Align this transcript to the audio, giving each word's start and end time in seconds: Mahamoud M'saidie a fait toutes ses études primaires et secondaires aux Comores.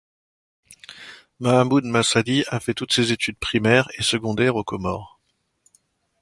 Mahamoud 1.39 1.85
M'saidie 1.85 2.43
a 2.47 2.59
fait 2.59 2.73
toutes 2.73 2.91
ses 2.91 3.11
études 3.11 3.37
primaires 3.37 3.87
et 3.99 4.01
secondaires 4.01 4.55
aux 4.55 4.63
Comores. 4.63 5.19